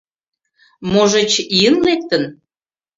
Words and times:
Можыч, 0.91 1.31
ийын 1.57 1.75
лектын? 1.85 2.23